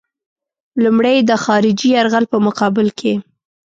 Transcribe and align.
لومړی 0.83 1.13
یې 1.17 1.27
د 1.29 1.31
خارجي 1.43 1.89
یرغل 1.95 2.25
په 2.31 2.37
مقابل 2.47 2.87
کې. 2.99 3.13